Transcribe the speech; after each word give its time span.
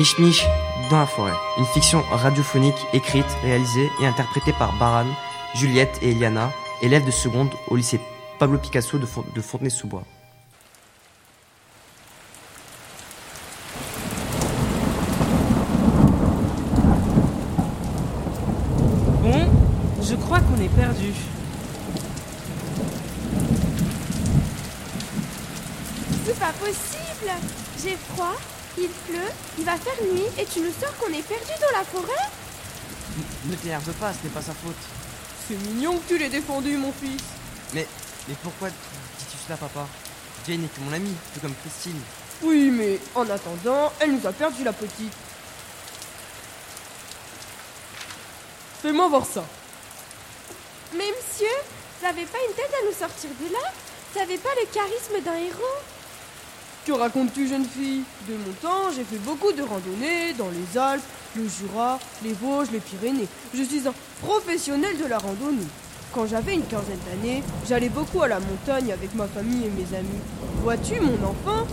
Mich 0.00 0.18
Mich 0.18 0.46
dans 0.88 0.98
la 1.00 1.04
forêt, 1.04 1.34
une 1.58 1.66
fiction 1.66 2.02
radiophonique 2.10 2.86
écrite, 2.94 3.26
réalisée 3.42 3.90
et 4.00 4.06
interprétée 4.06 4.54
par 4.54 4.72
Baran, 4.78 5.04
Juliette 5.54 5.98
et 6.00 6.12
Eliana, 6.12 6.50
élèves 6.80 7.04
de 7.04 7.10
seconde 7.10 7.50
au 7.68 7.76
lycée 7.76 8.00
Pablo 8.38 8.56
Picasso 8.56 8.96
de, 8.96 9.04
Fon- 9.04 9.26
de 9.34 9.40
Fontenay-sous-Bois. 9.42 10.04
Bon, 19.22 19.46
je 20.02 20.14
crois 20.16 20.40
qu'on 20.40 20.60
est 20.62 20.68
perdu. 20.74 21.12
C'est 26.24 26.38
pas 26.38 26.52
possible 26.52 27.32
J'ai 27.82 27.96
froid, 28.14 28.36
il 28.78 28.88
pleut, 28.88 29.30
il 29.58 29.64
va 29.64 29.76
faire 29.76 30.02
nuit 30.02 30.26
et 30.38 30.46
tu 30.46 30.60
nous 30.60 30.72
sors 30.80 30.96
qu'on 30.98 31.12
est 31.12 31.22
perdu 31.22 31.52
dans 31.60 31.78
la 31.78 31.84
forêt 31.84 32.28
Ne 33.46 33.54
t'énerve 33.56 33.92
pas, 33.94 34.12
ce 34.12 34.24
n'est 34.24 34.32
pas 34.32 34.42
sa 34.42 34.52
faute. 34.52 34.74
C'est 35.48 35.56
mignon 35.56 35.98
que 35.98 36.08
tu 36.08 36.18
l'aies 36.18 36.28
défendu, 36.28 36.76
mon 36.76 36.92
fils. 36.92 37.22
Mais, 37.74 37.86
mais 38.28 38.34
pourquoi 38.42 38.68
dis-tu 38.68 39.36
cela, 39.44 39.56
papa? 39.56 39.86
Jane 40.46 40.64
est 40.64 40.74
que 40.74 40.80
mon 40.80 40.92
amie, 40.92 41.14
tout 41.34 41.40
comme 41.40 41.54
Christine. 41.62 42.00
Oui, 42.42 42.70
mais 42.70 42.98
en 43.14 43.28
attendant, 43.28 43.92
elle 44.00 44.12
nous 44.12 44.26
a 44.26 44.32
perdu 44.32 44.64
la 44.64 44.72
petite. 44.72 45.12
Fais-moi 48.82 49.08
voir 49.08 49.26
ça. 49.26 49.44
Mais 50.96 51.04
monsieur, 51.04 51.54
vous 52.00 52.06
avez 52.06 52.24
pas 52.24 52.38
une 52.48 52.54
tête 52.54 52.72
à 52.80 52.86
nous 52.86 52.96
sortir 52.96 53.30
de 53.40 53.52
là? 53.52 53.72
Vous 54.12 54.20
avez 54.20 54.38
pas 54.38 54.48
le 54.60 54.66
charisme 54.72 55.20
d'un 55.22 55.36
héros? 55.36 55.78
Que 56.86 56.92
racontes-tu, 56.92 57.46
jeune 57.46 57.66
fille? 57.66 58.04
De 58.26 58.32
mon 58.32 58.52
temps, 58.62 58.90
j'ai 58.96 59.04
fait 59.04 59.18
beaucoup 59.18 59.52
de 59.52 59.60
randonnées 59.60 60.32
dans 60.38 60.48
les 60.48 60.78
Alpes, 60.78 61.02
le 61.36 61.42
Jura, 61.46 61.98
les 62.24 62.32
Vosges, 62.32 62.70
les 62.72 62.80
Pyrénées. 62.80 63.28
Je 63.54 63.62
suis 63.62 63.86
un 63.86 63.92
professionnel 64.22 64.96
de 64.96 65.04
la 65.04 65.18
randonnée. 65.18 65.66
Quand 66.14 66.26
j'avais 66.26 66.54
une 66.54 66.64
quinzaine 66.64 66.98
d'années, 67.06 67.42
j'allais 67.68 67.90
beaucoup 67.90 68.22
à 68.22 68.28
la 68.28 68.40
montagne 68.40 68.92
avec 68.92 69.14
ma 69.14 69.26
famille 69.28 69.66
et 69.66 69.70
mes 69.70 69.96
amis. 69.96 70.08
Vois-tu, 70.62 71.00
mon 71.00 71.22
enfant? 71.22 71.66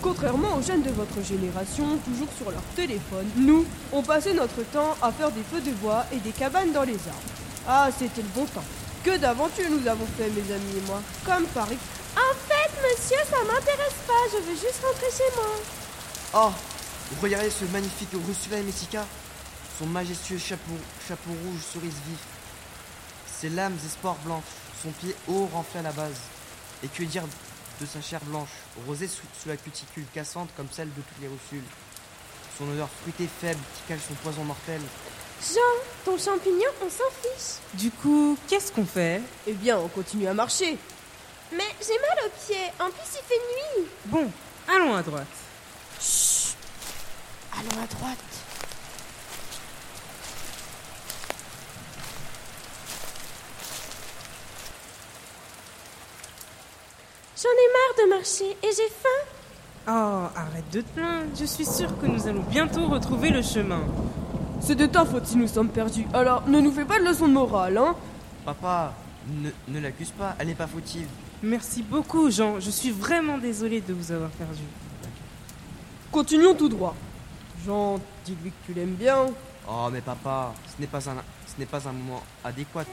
Contrairement 0.00 0.56
aux 0.56 0.62
jeunes 0.62 0.82
de 0.82 0.90
votre 0.90 1.20
génération, 1.26 1.98
toujours 2.04 2.28
sur 2.38 2.52
leur 2.52 2.62
téléphone, 2.76 3.26
nous, 3.36 3.64
on 3.92 4.02
passait 4.02 4.32
notre 4.32 4.62
temps 4.70 4.94
à 5.02 5.10
faire 5.10 5.32
des 5.32 5.42
feux 5.52 5.60
de 5.60 5.72
bois 5.72 6.04
et 6.12 6.18
des 6.18 6.30
cabanes 6.30 6.70
dans 6.70 6.84
les 6.84 6.92
arbres. 6.92 7.32
Ah, 7.66 7.88
c'était 7.98 8.22
le 8.22 8.28
bon 8.32 8.46
temps. 8.46 8.64
Que 9.02 9.16
d'aventures 9.18 9.70
nous 9.70 9.88
avons 9.88 10.06
fait, 10.16 10.30
mes 10.30 10.54
amis 10.54 10.78
et 10.78 10.86
moi. 10.86 11.02
Comme 11.24 11.44
par 11.46 11.64
exemple... 11.64 11.82
En 12.16 12.34
fait, 12.48 12.70
monsieur, 12.82 13.18
ça 13.30 13.44
m'intéresse 13.44 14.00
pas, 14.06 14.12
je 14.32 14.38
veux 14.38 14.54
juste 14.54 14.80
rentrer 14.82 15.10
chez 15.10 15.36
moi. 15.36 15.46
Oh 16.34 16.50
Regardez 17.22 17.50
ce 17.50 17.64
magnifique 17.66 18.08
Ursula 18.12 18.58
et 18.58 18.62
Messica? 18.62 19.06
Son 19.78 19.86
majestueux 19.86 20.38
chapeau, 20.38 20.72
chapeau 21.06 21.30
rouge 21.44 21.60
cerise 21.72 21.94
vif. 22.08 22.18
Ses 23.40 23.50
lames 23.50 23.76
et 23.84 23.88
spores 23.88 24.18
blanches, 24.24 24.44
son 24.82 24.90
pied 24.90 25.14
haut 25.28 25.48
renflé 25.52 25.80
à 25.80 25.82
la 25.82 25.92
base. 25.92 26.16
Et 26.82 26.88
que 26.88 27.02
dire 27.04 27.24
de 27.80 27.86
sa 27.86 28.00
chair 28.00 28.20
blanche, 28.24 28.48
rosée 28.86 29.08
sous, 29.08 29.26
sous 29.40 29.48
la 29.48 29.56
cuticule 29.56 30.06
cassante 30.14 30.48
comme 30.56 30.68
celle 30.72 30.88
de 30.88 31.02
toutes 31.02 31.20
les 31.20 31.28
russules. 31.28 31.68
Son 32.58 32.68
odeur 32.70 32.88
fruitée 33.02 33.28
faible 33.40 33.60
qui 33.74 33.92
cache 33.92 34.00
son 34.08 34.14
poison 34.14 34.44
mortel. 34.44 34.80
Jean, 35.42 35.60
ton 36.04 36.16
champignon, 36.16 36.70
on 36.82 36.88
s'en 36.88 37.10
fiche. 37.22 37.58
Du 37.74 37.90
coup, 37.90 38.38
qu'est-ce 38.48 38.72
qu'on 38.72 38.86
fait? 38.86 39.20
Eh 39.46 39.52
bien, 39.52 39.78
on 39.78 39.88
continue 39.88 40.26
à 40.26 40.32
marcher. 40.34 40.78
Mais 41.52 41.64
j'ai 41.80 41.98
mal 42.00 42.26
aux 42.26 42.46
pieds, 42.46 42.72
en 42.80 42.90
plus 42.90 43.08
il 43.12 43.24
fait 43.24 43.80
nuit. 43.80 43.88
Bon, 44.06 44.30
allons 44.68 44.94
à 44.94 45.02
droite. 45.02 45.26
Allons 47.58 47.82
à 47.82 47.86
droite. 47.86 48.18
J'en 57.42 57.50
ai 57.50 57.68
marre 57.72 57.96
de 58.04 58.10
marcher 58.16 58.56
et 58.62 58.70
j'ai 58.76 58.88
faim. 58.88 59.08
Oh, 59.88 60.26
arrête 60.36 60.68
de 60.72 60.80
te 60.80 60.88
plaindre. 60.88 61.26
Je 61.38 61.44
suis 61.44 61.64
sûre 61.64 61.96
que 62.00 62.06
nous 62.06 62.26
allons 62.26 62.42
bientôt 62.42 62.88
retrouver 62.88 63.30
le 63.30 63.42
chemin. 63.42 63.82
C'est 64.60 64.74
de 64.74 64.86
ta 64.86 65.04
faute 65.04 65.26
si 65.26 65.36
nous 65.36 65.46
sommes 65.46 65.68
perdus. 65.68 66.06
Alors, 66.12 66.42
ne 66.48 66.60
nous 66.60 66.72
fais 66.72 66.84
pas 66.84 66.98
de 66.98 67.04
leçon 67.04 67.28
de 67.28 67.34
morale, 67.34 67.78
hein 67.78 67.94
Papa, 68.44 68.94
ne, 69.28 69.50
ne 69.68 69.80
l'accuse 69.80 70.10
pas, 70.10 70.36
elle 70.38 70.48
n'est 70.48 70.54
pas 70.54 70.66
fautive. 70.66 71.06
Merci 71.42 71.82
beaucoup, 71.82 72.30
Jean. 72.30 72.60
Je 72.60 72.70
suis 72.70 72.90
vraiment 72.90 73.38
désolée 73.38 73.80
de 73.80 73.92
vous 73.92 74.12
avoir 74.12 74.30
perdu. 74.30 74.62
Continuons 76.10 76.54
tout 76.54 76.68
droit. 76.68 76.94
Jean, 77.64 77.98
dis-lui 78.24 78.50
que 78.50 78.66
tu 78.66 78.74
l'aimes 78.74 78.94
bien. 78.94 79.26
Oh 79.68 79.88
mais 79.92 80.00
papa, 80.00 80.54
ce 80.66 80.80
n'est 80.80 80.86
pas 80.86 81.08
un, 81.10 81.16
ce 81.46 81.58
n'est 81.58 81.66
pas 81.66 81.88
un 81.88 81.92
moment 81.92 82.22
adéquat. 82.44 82.84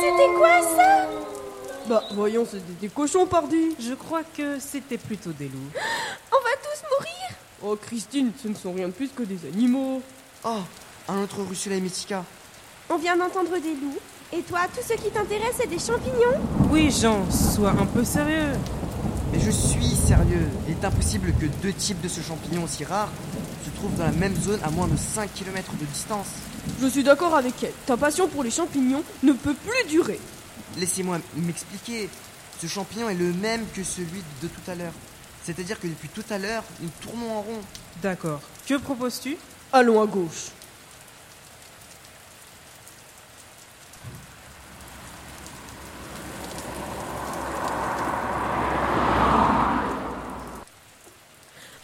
C'était 0.00 0.34
quoi 0.36 0.62
ça? 0.62 1.08
Bah, 1.88 2.04
voyons, 2.12 2.44
c'était 2.44 2.72
des 2.80 2.88
cochons, 2.88 3.26
pardi. 3.26 3.74
Je 3.80 3.94
crois 3.94 4.22
que 4.22 4.60
c'était 4.60 4.98
plutôt 4.98 5.32
des 5.32 5.48
loups. 5.48 5.70
On 6.32 6.36
va 6.36 6.50
tous 6.62 6.84
mourir? 6.90 7.36
Oh, 7.62 7.76
Christine, 7.76 8.30
ce 8.40 8.48
ne 8.48 8.54
sont 8.54 8.72
rien 8.72 8.88
de 8.88 8.92
plus 8.92 9.08
que 9.08 9.22
des 9.24 9.46
animaux. 9.46 10.02
Oh, 10.50 10.62
un 11.08 11.18
autre 11.20 11.40
Ursula 11.40 11.76
et 11.76 11.80
Messica. 11.82 12.24
On 12.88 12.96
vient 12.96 13.18
d'entendre 13.18 13.50
des 13.58 13.74
loups. 13.74 13.98
Et 14.32 14.40
toi, 14.40 14.60
tout 14.74 14.80
ce 14.82 14.94
qui 14.94 15.10
t'intéresse, 15.10 15.56
c'est 15.60 15.68
des 15.68 15.78
champignons? 15.78 16.40
Oui, 16.70 16.90
Jean, 16.90 17.30
sois 17.30 17.72
un 17.72 17.84
peu 17.84 18.02
sérieux. 18.02 18.54
Mais 19.30 19.40
je 19.40 19.50
suis 19.50 19.94
sérieux. 19.94 20.48
Il 20.66 20.72
est 20.72 20.84
impossible 20.86 21.34
que 21.38 21.44
deux 21.44 21.74
types 21.74 22.00
de 22.00 22.08
ce 22.08 22.22
champignon 22.22 22.64
aussi 22.64 22.82
rare 22.84 23.10
se 23.62 23.68
trouvent 23.78 23.94
dans 23.96 24.06
la 24.06 24.12
même 24.12 24.34
zone 24.40 24.58
à 24.64 24.70
moins 24.70 24.88
de 24.88 24.96
5 24.96 25.30
km 25.34 25.70
de 25.78 25.84
distance. 25.84 26.28
Je 26.80 26.86
suis 26.86 27.04
d'accord 27.04 27.34
avec 27.34 27.62
elle. 27.62 27.74
Ta 27.84 27.98
passion 27.98 28.26
pour 28.26 28.42
les 28.42 28.50
champignons 28.50 29.02
ne 29.22 29.34
peut 29.34 29.54
plus 29.54 29.86
durer. 29.90 30.18
Laissez-moi 30.78 31.18
m'expliquer. 31.36 32.08
Ce 32.58 32.66
champignon 32.66 33.10
est 33.10 33.14
le 33.14 33.34
même 33.34 33.66
que 33.74 33.84
celui 33.84 34.22
de 34.42 34.48
tout 34.48 34.70
à 34.70 34.74
l'heure. 34.74 34.94
C'est-à-dire 35.44 35.78
que 35.78 35.88
depuis 35.88 36.08
tout 36.08 36.24
à 36.30 36.38
l'heure, 36.38 36.64
nous 36.80 36.88
tournons 37.02 37.36
en 37.36 37.42
rond. 37.42 37.60
D'accord. 38.02 38.40
Que 38.66 38.78
proposes-tu? 38.78 39.36
Allons 39.70 40.00
à 40.02 40.06
gauche. 40.06 40.50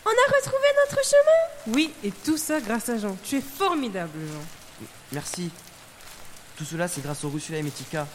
On 0.06 0.10
a 0.10 0.36
retrouvé 0.36 0.66
notre 0.84 1.04
chemin? 1.04 1.74
Oui, 1.74 1.92
et 2.02 2.10
tout 2.10 2.38
ça 2.38 2.60
grâce 2.60 2.88
à 2.88 2.98
Jean. 2.98 3.16
Tu 3.22 3.36
es 3.36 3.40
formidable, 3.42 4.18
Jean. 4.32 4.86
Merci. 5.12 5.50
Tout 6.56 6.64
cela, 6.64 6.88
c'est 6.88 7.02
grâce 7.02 7.22
au 7.24 7.30
Ursula 7.30 7.58
et 7.58 7.62
Messica. 7.62 8.06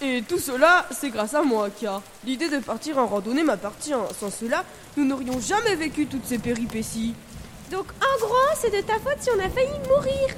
Et 0.00 0.22
tout 0.28 0.38
cela, 0.40 0.88
c'est 0.90 1.10
grâce 1.10 1.34
à 1.34 1.42
moi, 1.42 1.70
car 1.70 2.02
l'idée 2.24 2.48
de 2.48 2.58
partir 2.58 2.98
en 2.98 3.06
randonnée 3.06 3.44
m'appartient. 3.44 3.94
Sans 4.18 4.30
cela, 4.30 4.64
nous 4.96 5.04
n'aurions 5.04 5.38
jamais 5.40 5.76
vécu 5.76 6.06
toutes 6.06 6.26
ces 6.26 6.38
péripéties. 6.38 7.14
Donc 7.72 7.86
en 8.02 8.26
gros, 8.26 8.54
c'est 8.54 8.70
de 8.70 8.82
ta 8.86 8.98
faute 8.98 9.16
si 9.20 9.30
on 9.30 9.40
a 9.40 9.48
failli 9.48 9.78
mourir. 9.88 10.28